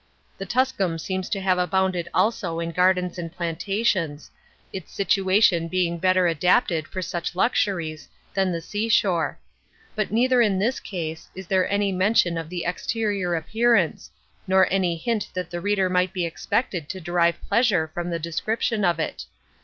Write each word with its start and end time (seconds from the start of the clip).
The 0.39 0.47
Tuscum 0.47 0.97
seems 0.99 1.29
to 1.29 1.39
have 1.41 1.59
abounded 1.59 2.09
also 2.11 2.59
in 2.59 2.71
gardens 2.71 3.19
and 3.19 3.31
plantations, 3.31 4.31
its 4.73 4.91
situation 4.91 5.67
being 5.67 5.99
better 5.99 6.25
adapted 6.25 6.87
for 6.87 7.03
such 7.03 7.35
luxuries 7.35 8.09
than 8.33 8.51
the 8.51 8.61
sea 8.61 8.89
shore. 8.89 9.37
But 9.95 10.09
neither 10.09 10.41
in 10.41 10.57
this 10.57 10.79
case 10.79 11.29
is 11.35 11.45
there 11.45 11.71
any 11.71 11.91
mention 11.91 12.35
of 12.35 12.49
the 12.49 12.65
exterior 12.65 13.35
appearance, 13.35 14.09
nor 14.47 14.67
any 14.73 14.97
hint 14.97 15.29
that 15.35 15.51
the 15.51 15.61
reader 15.61 15.87
might 15.87 16.13
be 16.13 16.25
expected 16.25 16.89
to 16.89 16.99
derive 16.99 17.39
pleasure 17.47 17.87
from 17.93 18.09
the 18.09 18.17
description 18.17 18.83
of 18.83 18.99
it. 18.99 19.25